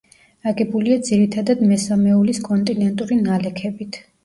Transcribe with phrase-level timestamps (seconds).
[0.51, 4.05] აგებულია ძირითადად მესამეულის კონტინენტური ნალექებით.